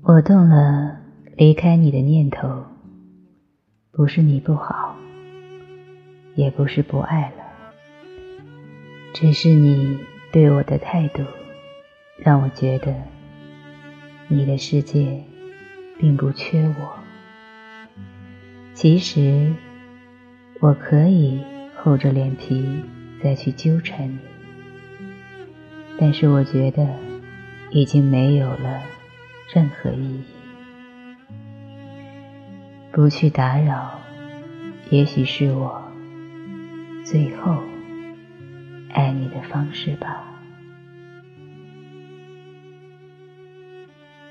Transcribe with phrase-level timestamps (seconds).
[0.00, 0.96] 我动了
[1.36, 2.64] 离开你的念头，
[3.92, 4.96] 不是你不好，
[6.34, 7.44] 也不是不爱了，
[9.12, 9.98] 只是你
[10.32, 11.22] 对我的态度，
[12.16, 12.94] 让我觉得
[14.28, 15.22] 你的世界
[15.98, 16.94] 并不缺我。
[18.72, 19.52] 其实
[20.60, 21.38] 我可以
[21.76, 22.82] 厚着脸皮
[23.22, 24.18] 再去纠缠你，
[25.98, 26.88] 但是我觉得
[27.70, 28.80] 已经没有了。
[29.54, 30.24] 任何意义，
[32.90, 33.98] 不去打扰，
[34.88, 35.82] 也许是我
[37.04, 37.58] 最后
[38.94, 40.41] 爱你的方式吧。